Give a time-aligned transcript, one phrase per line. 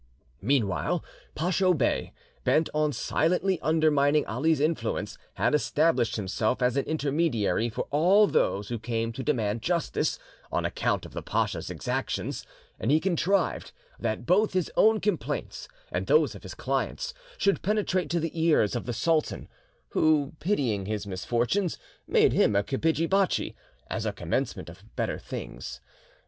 [0.41, 1.05] Meanwhile,
[1.35, 2.11] Pacho Bey,
[2.43, 8.69] bent on silently undermining Ali's influence; had established himself as an intermediary for all those
[8.69, 10.17] who came to demand justice
[10.51, 12.47] on account of the pacha's exactions,
[12.79, 18.09] and he contrived that both his own complaints and those of his clients, should penetrate
[18.09, 19.47] to the ears of the sultan;
[19.89, 21.77] who, pitying his misfortunes,
[22.07, 23.55] made him a kapidgi bachi,
[23.87, 25.79] as a commencement of better things.